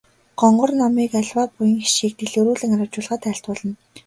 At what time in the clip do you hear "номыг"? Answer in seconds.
0.79-1.11